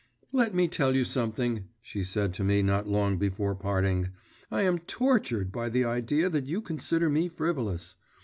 [0.31, 4.09] 'Let me tell you something,' she said to me not long before parting;
[4.49, 7.97] 'I am tortured by the idea that you consider me frivolous.